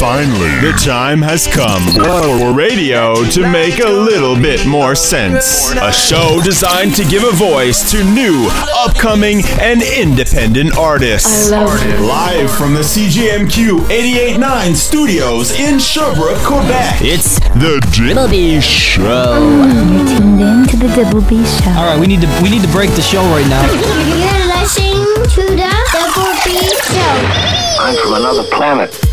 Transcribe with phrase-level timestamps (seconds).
[0.00, 5.72] Finally, the time has come for radio to make a little bit more sense.
[5.76, 8.48] A show designed to give a voice to new,
[8.80, 11.50] upcoming, and independent artists.
[11.50, 17.02] Live from the CJMQ 889 studios in Sherbrooke, Quebec.
[17.02, 19.36] It's The Double B Show.
[19.36, 21.76] You're tuned in to the Double B Show.
[21.76, 23.68] All right, we need to we need to break the show right now.
[23.68, 24.96] You're listening
[25.36, 26.56] to the Double B
[26.88, 27.60] Show.
[27.84, 29.09] I'm from another planet.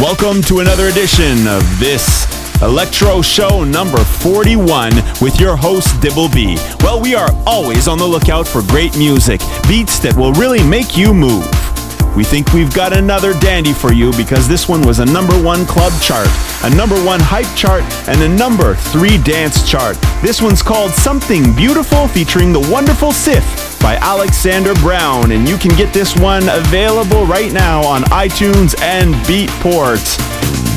[0.00, 2.26] Welcome to another edition of this
[2.60, 6.82] Electro Show number 41 with your host Dibblebee.
[6.82, 10.96] Well, we are always on the lookout for great music, beats that will really make
[10.96, 11.46] you move.
[12.16, 15.66] We think we've got another dandy for you because this one was a number one
[15.66, 16.28] club chart,
[16.62, 19.96] a number one hype chart, and a number three dance chart.
[20.22, 23.44] This one's called Something Beautiful featuring the wonderful Sif
[23.80, 29.12] by Alexander Brown, and you can get this one available right now on iTunes and
[29.26, 30.73] Beatport.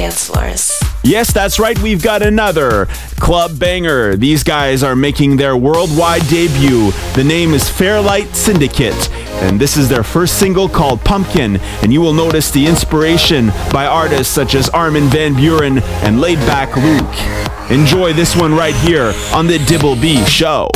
[0.00, 0.80] Dance floors.
[1.04, 1.78] Yes, that's right.
[1.78, 2.86] We've got another
[3.18, 4.16] club banger.
[4.16, 6.90] These guys are making their worldwide debut.
[7.14, 9.10] The name is Fairlight Syndicate,
[9.42, 11.58] and this is their first single called Pumpkin.
[11.82, 16.76] And you will notice the inspiration by artists such as Armin Van Buuren and Laidback
[16.76, 17.70] Luke.
[17.70, 20.70] Enjoy this one right here on the Dibblebee Show.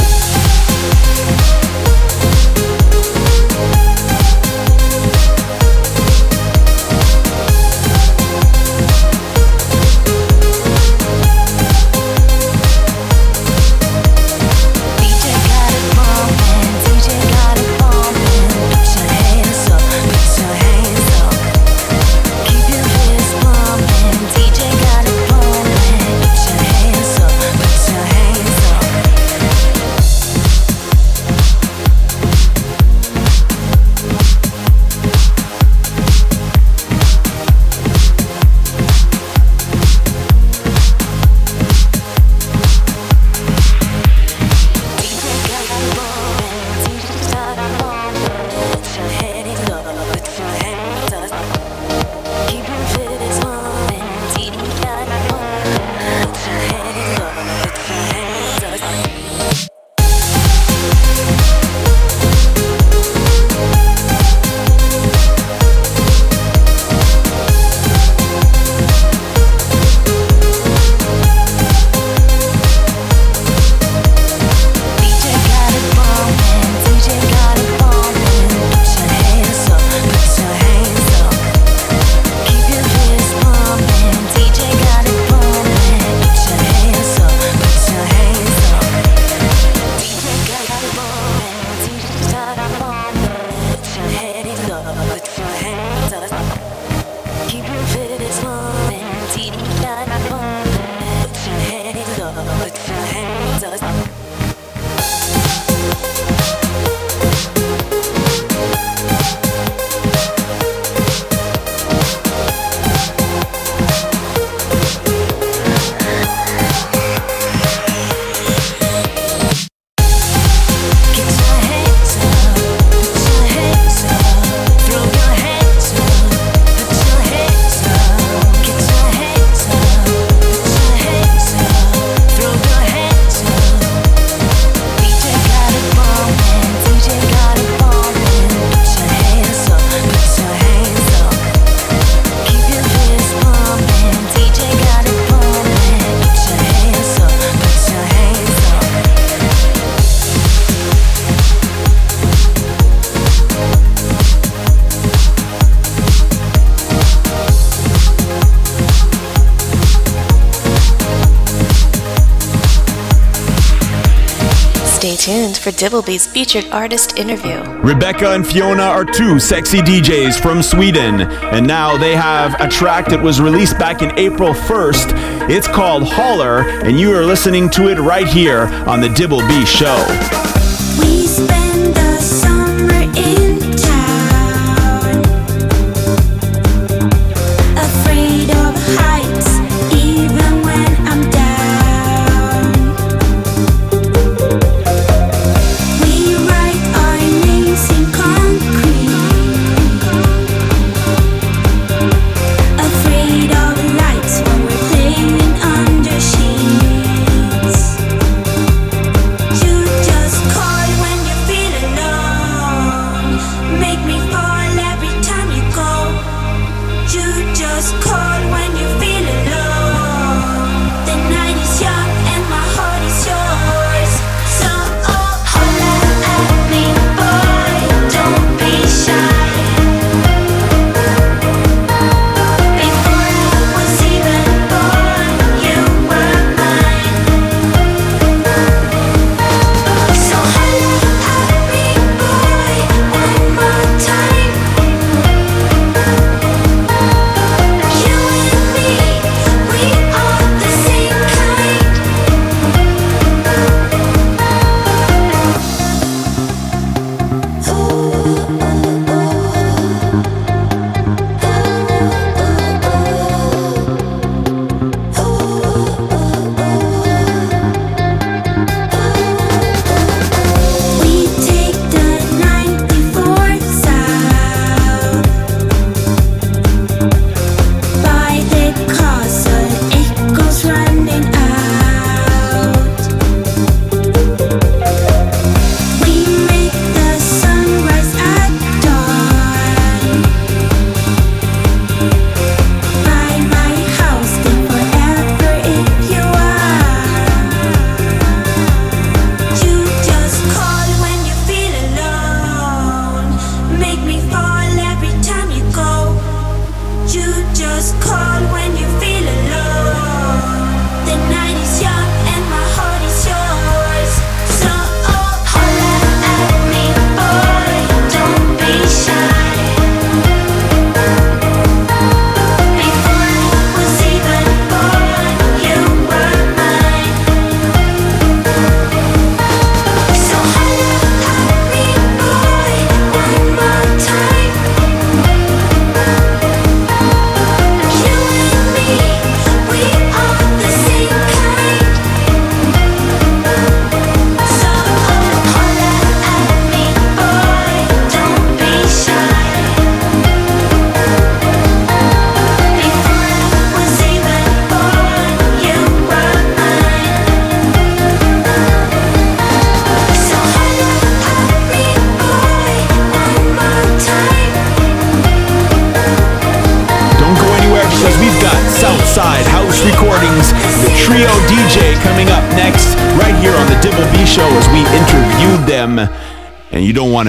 [165.84, 167.60] Dibblebee's featured artist interview.
[167.82, 173.04] Rebecca and Fiona are two sexy DJs from Sweden, and now they have a track
[173.08, 175.50] that was released back in April 1st.
[175.50, 180.43] It's called Holler, and you are listening to it right here on the Dibblebee Show.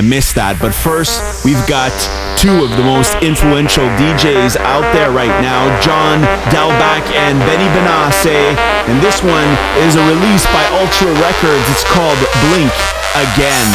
[0.05, 0.61] Miss that.
[0.61, 1.91] But first, we've got
[2.37, 6.21] two of the most influential DJs out there right now, John
[6.53, 8.53] Dahlback and Benny Benassi.
[8.85, 9.49] And this one
[9.81, 11.65] is a release by Ultra Records.
[11.73, 12.73] It's called Blink
[13.17, 13.71] Again.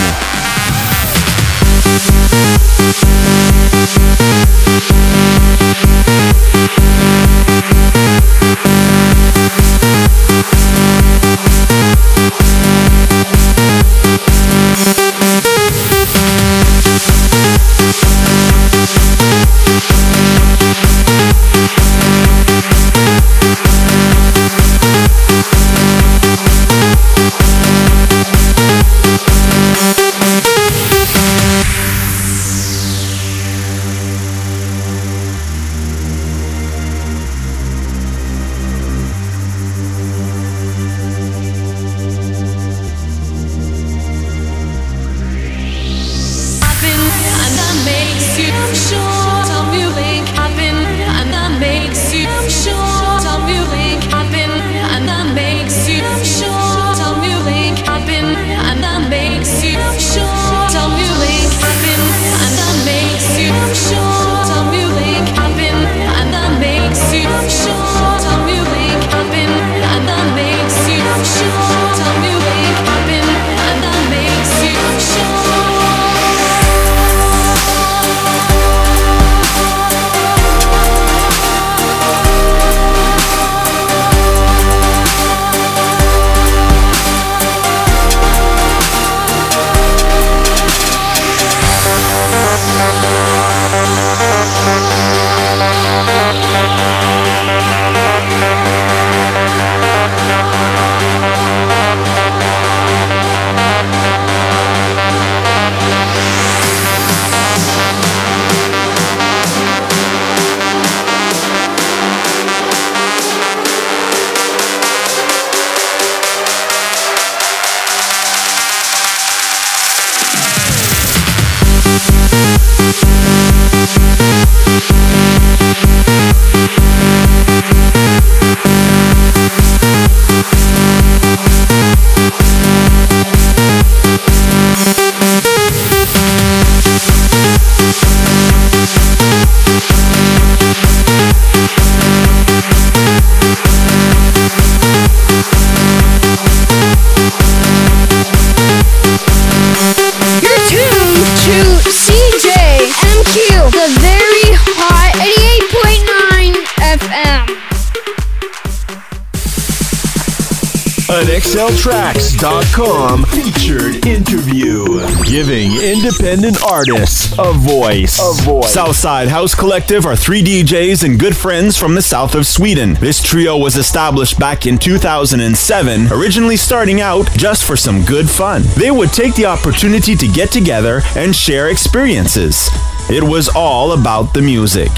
[167.70, 168.18] Voice.
[168.18, 168.72] A voice.
[168.72, 172.94] Southside House Collective are three DJs and good friends from the south of Sweden.
[172.94, 178.62] This trio was established back in 2007, originally starting out just for some good fun.
[178.76, 182.68] They would take the opportunity to get together and share experiences.
[183.08, 184.90] It was all about the music.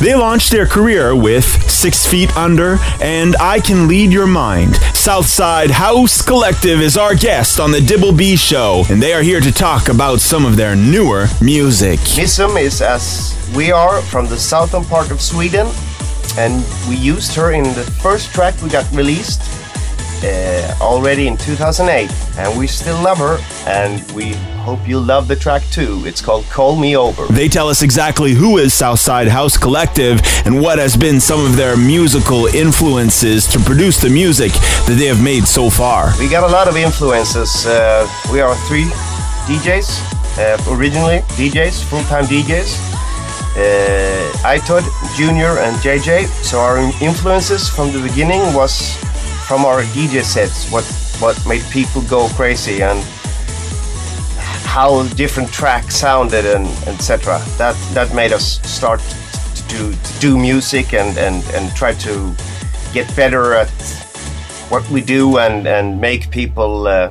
[0.00, 4.74] They launched their career with Six Feet Under and I Can Lead Your Mind.
[5.00, 9.40] Southside House Collective is our guest on the Dibble B Show, and they are here
[9.40, 11.98] to talk about some of their newer music.
[12.00, 15.66] Missum is as we are from the southern part of Sweden,
[16.36, 19.40] and we used her in the first track we got released
[20.22, 25.36] uh, already in 2008, and we still love her, and we hope you love the
[25.36, 26.02] track too.
[26.04, 27.26] It's called Call Me Over.
[27.32, 31.56] They tell us exactly who is Southside House Collective and what has been some of
[31.56, 34.52] their musical influences to produce the music
[34.86, 36.12] that they have made so far.
[36.18, 37.66] We got a lot of influences.
[37.66, 38.84] Uh, we are three
[39.48, 39.88] DJs,
[40.38, 42.88] uh, originally DJs, full time DJs.
[43.56, 44.84] Uh, Itod,
[45.16, 46.26] Junior, and JJ.
[46.44, 48.94] So our influences from the beginning was
[49.48, 50.84] from our DJ sets, what
[51.18, 53.04] what made people go crazy and
[54.70, 57.40] how different tracks sounded and etc.
[57.58, 62.32] That that made us start to do to do music and and and try to
[62.92, 63.70] get better at
[64.70, 67.10] what we do and and make people uh,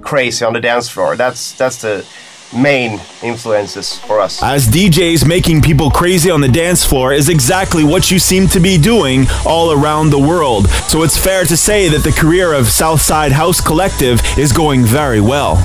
[0.00, 1.14] crazy on the dance floor.
[1.14, 2.06] That's that's the
[2.54, 4.42] main influences for us.
[4.42, 8.60] As DJs, making people crazy on the dance floor is exactly what you seem to
[8.60, 10.68] be doing all around the world.
[10.88, 15.20] So it's fair to say that the career of Southside House Collective is going very
[15.20, 15.56] well.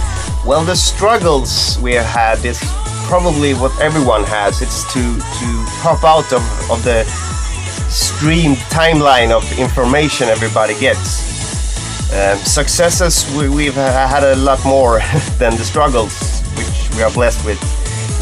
[0.47, 2.57] Well, the struggles we have had is
[3.09, 4.61] probably what everyone has.
[4.61, 7.03] It's to to pop out of, of the
[7.89, 11.19] streamed timeline of information everybody gets.
[12.13, 14.99] Um, successes, we, we've had a lot more
[15.37, 17.59] than the struggles, which we are blessed with.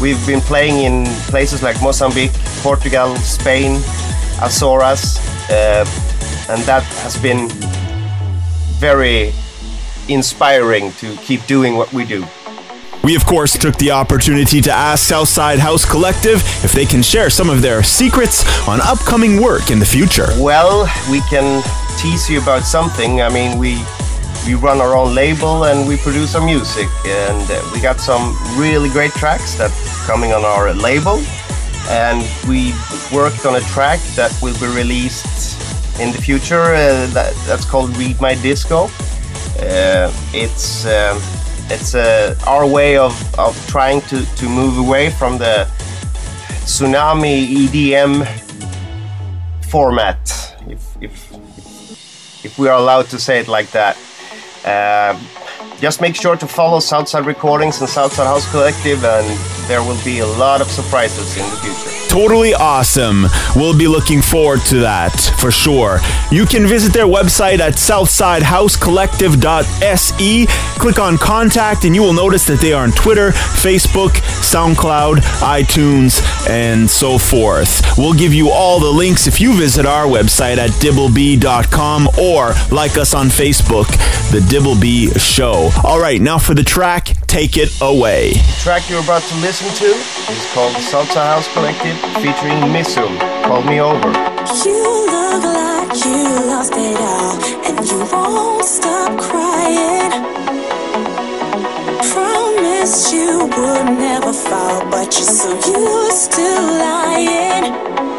[0.02, 3.80] We've been playing in places like Mozambique, Portugal, Spain,
[4.42, 5.86] Azores, uh,
[6.50, 7.48] and that has been
[8.80, 9.32] very
[10.08, 12.24] inspiring to keep doing what we do.
[13.06, 17.30] We, of course, took the opportunity to ask Southside House Collective if they can share
[17.30, 20.26] some of their secrets on upcoming work in the future.
[20.38, 21.62] Well, we can
[21.98, 23.22] tease you about something.
[23.22, 23.78] I mean, we
[24.44, 28.36] we run our own label and we produce our music, and uh, we got some
[28.58, 29.70] really great tracks that
[30.04, 31.22] coming on our label.
[31.88, 32.74] And we
[33.12, 35.54] worked on a track that will be released
[36.00, 36.74] in the future.
[36.74, 38.88] Uh, that, that's called Read My Disco.
[39.58, 41.20] Uh, it's um,
[41.68, 45.66] it's uh, our way of, of trying to, to move away from the
[46.64, 48.24] tsunami EDM
[49.68, 50.18] format,
[50.68, 53.96] if, if, if we are allowed to say it like that.
[54.64, 55.18] Uh,
[55.80, 59.26] just make sure to follow Southside Recordings and Southside House Collective, and
[59.68, 62.05] there will be a lot of surprises in the future.
[62.16, 63.26] Totally awesome.
[63.54, 66.00] We'll be looking forward to that for sure.
[66.30, 70.46] You can visit their website at southsidehousecollective.se.
[70.78, 76.22] Click on contact, and you will notice that they are on Twitter, Facebook, SoundCloud, iTunes,
[76.48, 77.82] and so forth.
[77.98, 82.96] We'll give you all the links if you visit our website at dibblebee.com or like
[82.96, 83.88] us on Facebook,
[84.30, 85.68] The Dibblebee Show.
[85.84, 88.32] All right, now for the track, take it away.
[88.32, 89.84] The track you're about to listen to
[90.32, 93.12] is called Southside House Collective featuring Missum.
[93.44, 94.10] Call me over.
[94.64, 97.34] You look like you lost it all,
[97.66, 100.12] and you won't stop crying.
[102.12, 106.46] Promised you would never fall, but you're so used to
[106.82, 108.15] lying.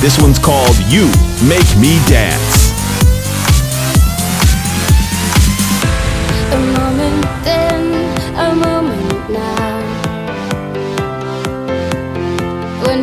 [0.00, 1.10] This one's called You
[1.48, 2.57] Make Me Dance.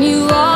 [0.06, 0.55] You walk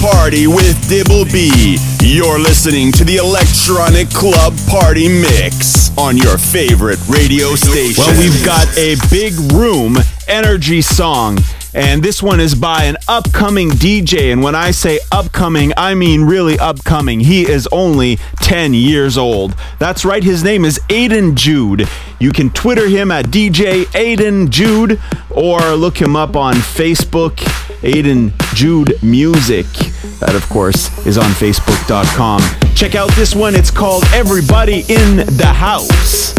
[0.00, 1.78] party with Dibblebee.
[2.02, 8.04] You're listening to the Electronic Club Party Mix on your favorite radio station.
[8.06, 9.96] Well, we've got a big room
[10.28, 11.38] energy song.
[11.74, 14.32] And this one is by an upcoming DJ.
[14.32, 17.20] And when I say upcoming, I mean really upcoming.
[17.20, 19.54] He is only 10 years old.
[19.78, 21.88] That's right, his name is Aiden Jude.
[22.18, 27.38] You can Twitter him at DJ Aiden Jude or look him up on Facebook,
[27.82, 29.66] Aiden Jude Music.
[30.20, 32.40] That, of course, is on Facebook.com.
[32.74, 33.54] Check out this one.
[33.54, 36.34] It's called Everybody in the House.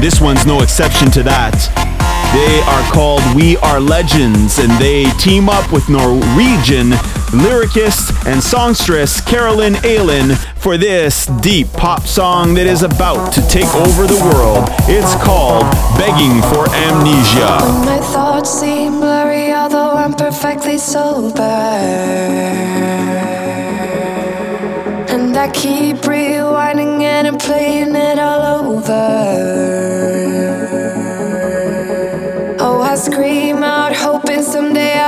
[0.00, 1.52] and this one's no exception to that.
[2.32, 6.96] They are called We Are Legends, and they team up with Norwegian
[7.36, 13.68] lyricist and songstress Carolyn Aylin for this deep pop song that is about to take
[13.74, 14.64] over the world.
[14.88, 15.68] It's called
[16.00, 17.60] Begging for Amnesia.
[17.60, 21.42] When my thoughts seem blurry, although I'm perfectly sober.
[25.12, 29.29] And I keep rewinding it and playing it all over.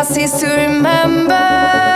[0.02, 1.91] I cease to remember.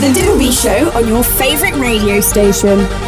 [0.00, 3.07] to The Doobie Show on your favourite radio station.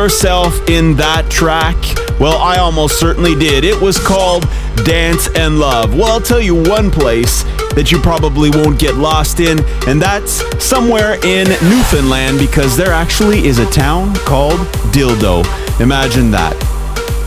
[0.00, 1.76] Yourself in that track?
[2.18, 3.64] Well, I almost certainly did.
[3.64, 4.44] It was called
[4.86, 5.94] Dance and Love.
[5.94, 7.42] Well, I'll tell you one place
[7.74, 13.46] that you probably won't get lost in, and that's somewhere in Newfoundland because there actually
[13.46, 14.60] is a town called
[14.94, 15.44] Dildo.
[15.80, 16.56] Imagine that.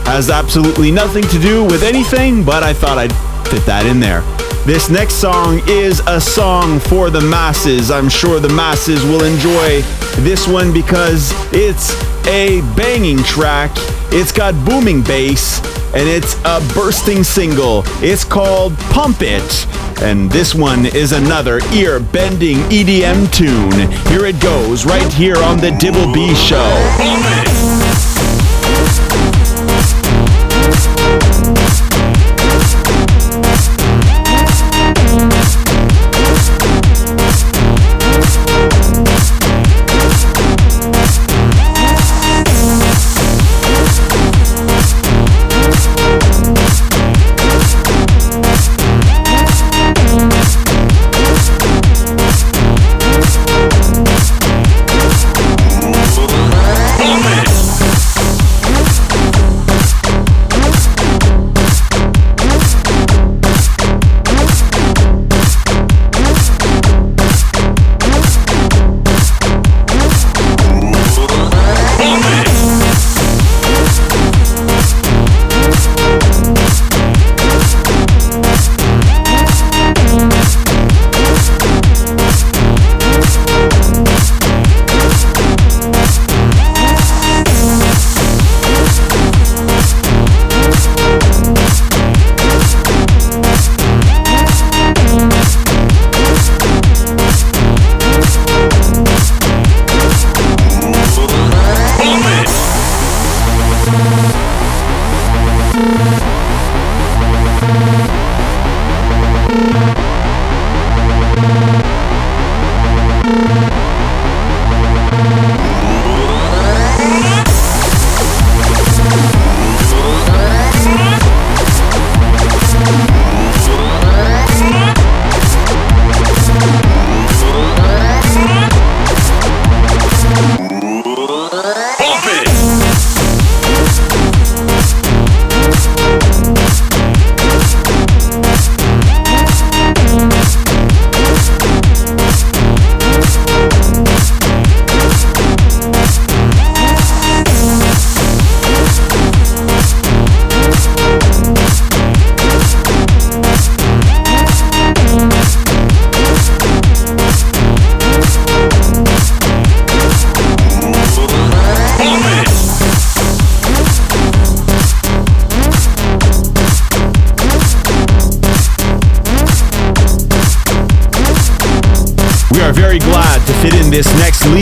[0.06, 3.12] Has absolutely nothing to do with anything, but I thought I'd
[3.50, 4.22] fit that in there.
[4.66, 7.92] This next song is a song for the masses.
[7.92, 9.82] I'm sure the masses will enjoy
[10.18, 11.94] this one because it's
[12.26, 13.70] a banging track.
[14.10, 15.60] It's got booming bass
[15.94, 17.82] and it's a bursting single.
[18.02, 19.66] It's called Pump It.
[20.02, 23.90] And this one is another ear bending EDM tune.
[24.08, 27.43] Here it goes, right here on The Dibblebee Show.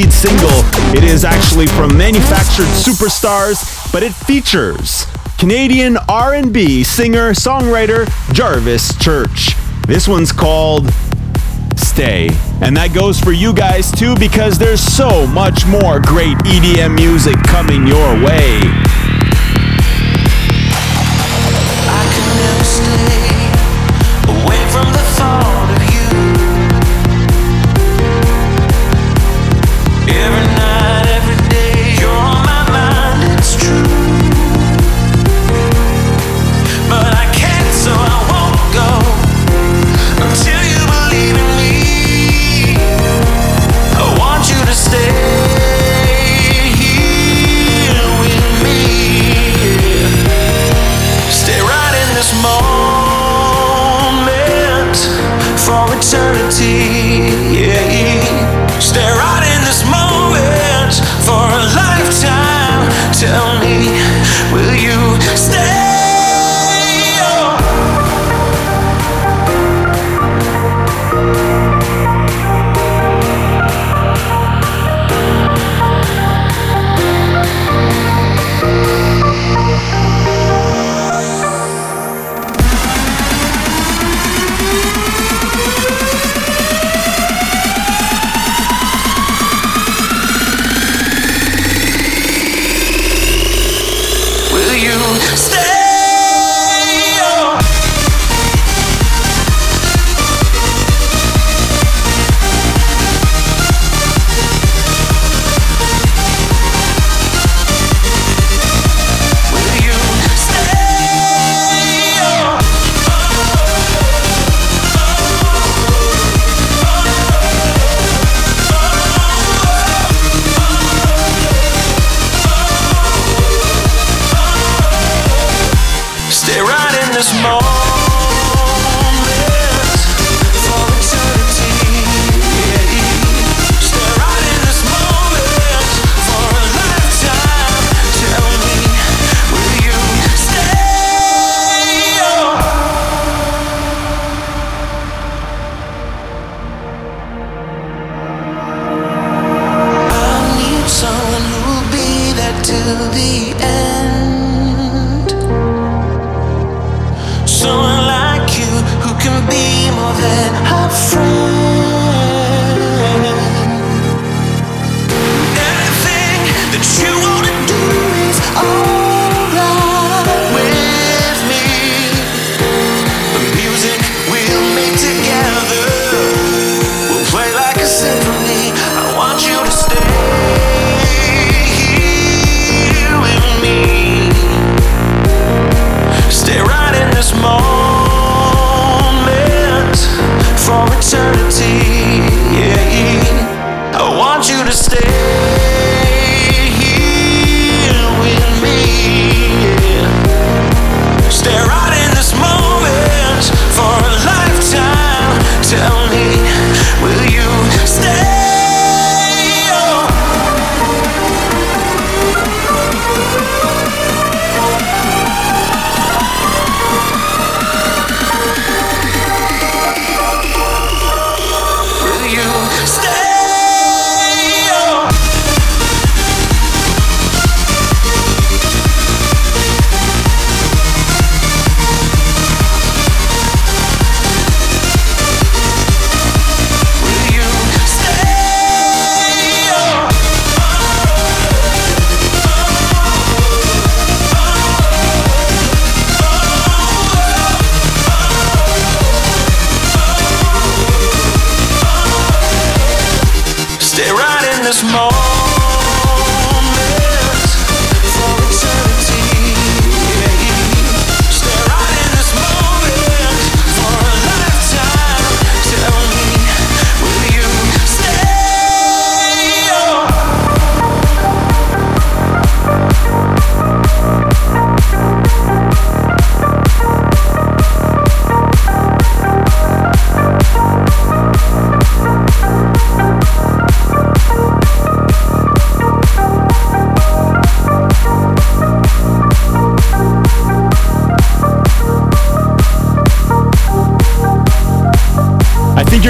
[0.03, 0.49] Lead single.
[0.97, 5.07] It is actually from manufactured superstars, but it features
[5.39, 9.55] Canadian R&B singer songwriter Jarvis Church.
[9.87, 10.93] This one's called
[11.77, 12.29] Stay.
[12.63, 17.37] And that goes for you guys too because there's so much more great EDM music
[17.45, 18.92] coming your way.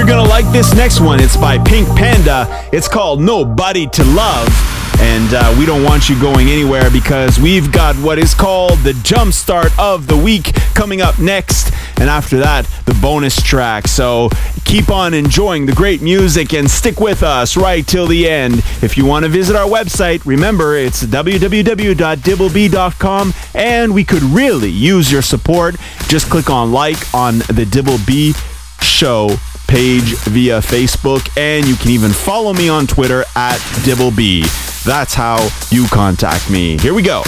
[0.03, 1.21] You're gonna like this next one.
[1.21, 2.45] It's by Pink Panda.
[2.73, 4.49] It's called Nobody to Love.
[4.99, 8.91] And uh, we don't want you going anywhere because we've got what is called the
[9.03, 11.71] jump start of the week coming up next.
[12.01, 13.87] And after that, the bonus track.
[13.87, 14.27] So
[14.65, 18.55] keep on enjoying the great music and stick with us right till the end.
[18.81, 25.09] If you want to visit our website, remember it's www.dibblebee.com and we could really use
[25.09, 25.75] your support.
[26.09, 28.35] Just click on like on the Dibblebee
[28.81, 29.37] show
[29.67, 34.83] page via Facebook, and you can even follow me on Twitter at Dibblebee.
[34.83, 36.77] That's how you contact me.
[36.77, 37.23] Here we go.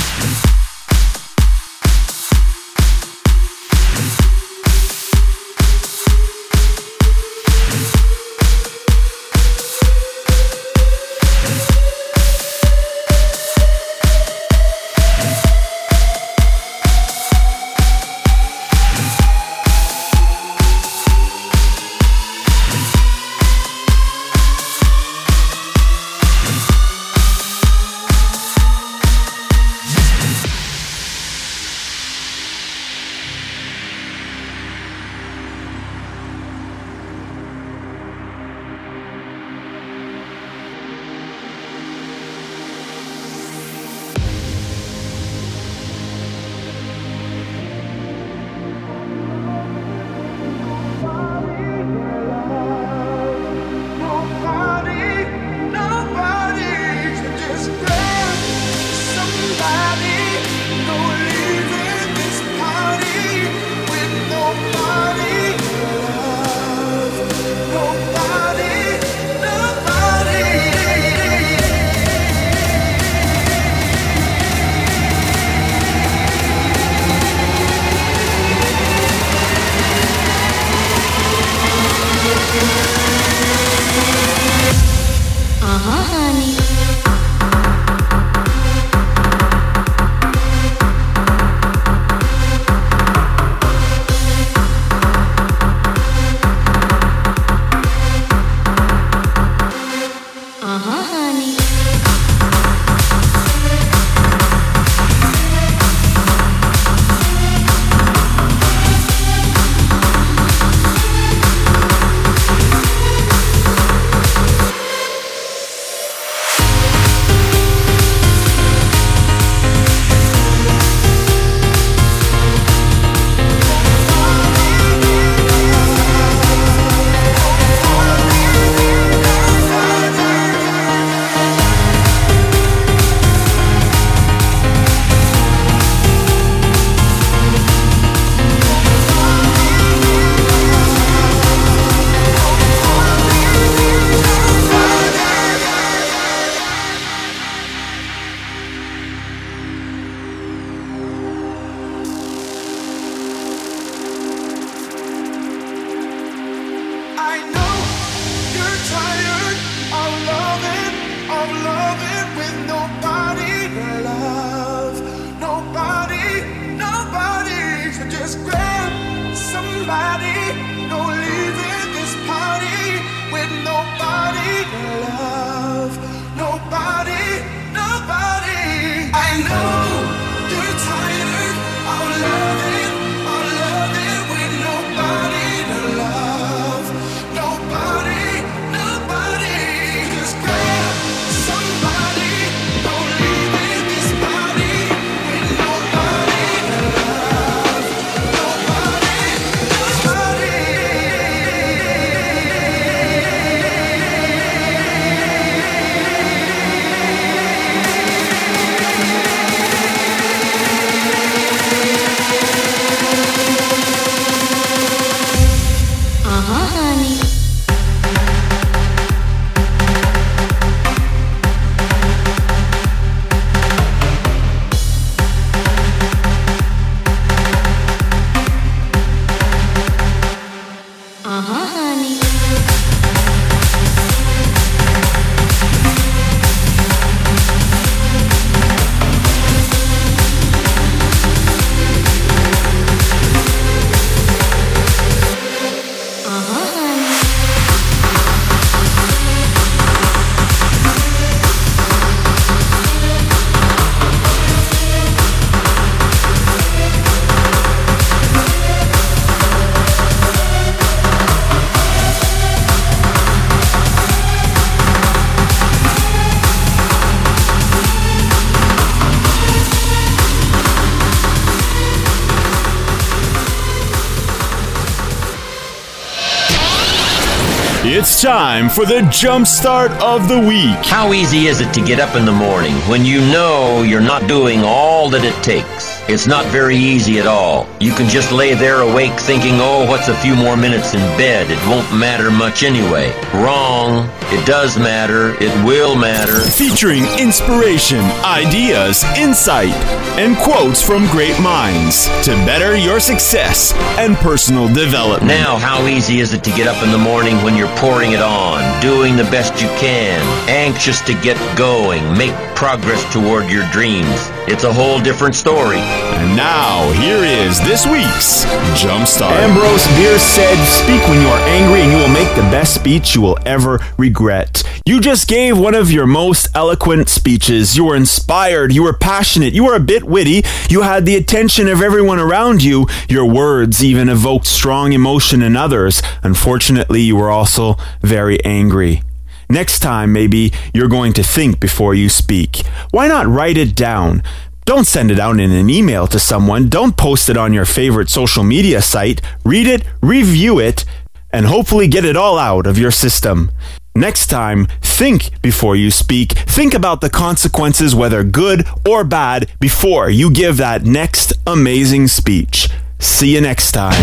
[278.21, 280.77] Time for the jumpstart of the week.
[280.85, 284.25] How easy is it to get up in the morning when you know you're not
[284.27, 285.94] doing all that it takes?
[286.07, 287.67] It's not very easy at all.
[287.79, 291.49] You can just lay there awake thinking, oh, what's a few more minutes in bed?
[291.49, 293.11] It won't matter much anyway.
[293.33, 294.07] Wrong.
[294.29, 295.35] It does matter.
[295.43, 296.41] It will matter.
[296.41, 299.73] Featuring inspiration, ideas, insight,
[300.17, 305.27] and quotes from great minds to better your success and personal development.
[305.27, 308.21] Now, how easy is it to get up in the morning when you're pouring it
[308.21, 314.29] on, doing the best you can, anxious to get going, make progress toward your dreams?
[314.47, 315.81] It's a whole different story.
[316.13, 318.45] And now, here is this week's
[318.81, 319.31] Jumpstart.
[319.31, 323.15] Ambrose Bierce said, Speak when you are angry, and you will make the best speech
[323.15, 324.63] you will ever regret.
[324.85, 327.75] You just gave one of your most eloquent speeches.
[327.75, 331.67] You were inspired, you were passionate, you were a bit witty, you had the attention
[331.67, 332.87] of everyone around you.
[333.09, 336.03] Your words even evoked strong emotion in others.
[336.21, 339.01] Unfortunately, you were also very angry.
[339.49, 342.65] Next time, maybe you're going to think before you speak.
[342.91, 344.23] Why not write it down?
[344.65, 346.69] Don't send it out in an email to someone.
[346.69, 349.21] Don't post it on your favorite social media site.
[349.43, 350.85] Read it, review it,
[351.31, 353.51] and hopefully get it all out of your system.
[353.95, 356.31] Next time, think before you speak.
[356.31, 362.67] Think about the consequences, whether good or bad, before you give that next amazing speech.
[362.97, 364.01] See you next time.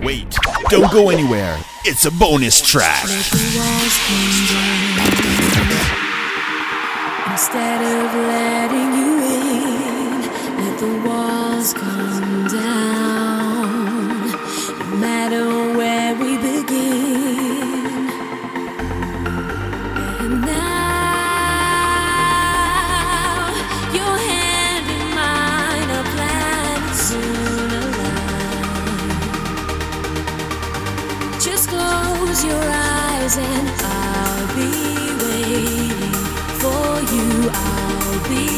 [0.00, 0.30] Wait,
[0.68, 1.58] don't go anywhere.
[1.84, 3.02] It's a bonus track.
[7.26, 9.09] Instead of letting you
[11.74, 14.30] come down.
[14.78, 15.44] No matter
[15.76, 18.08] where we begin.
[20.22, 21.50] And now,
[23.92, 26.06] your hand in mine, our
[26.94, 27.92] soon.
[31.40, 34.72] Just close your eyes and I'll be
[35.24, 36.14] waiting
[36.62, 37.28] for you.
[37.52, 38.48] I'll be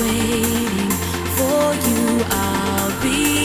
[0.00, 2.24] waiting for you.
[2.30, 3.41] I'll be